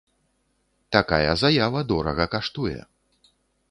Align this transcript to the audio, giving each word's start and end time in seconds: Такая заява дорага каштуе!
Такая 0.97 1.33
заява 1.43 1.81
дорага 1.95 2.25
каштуе! 2.37 2.79